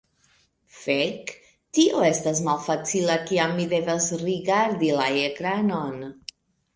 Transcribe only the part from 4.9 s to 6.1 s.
la ekranon.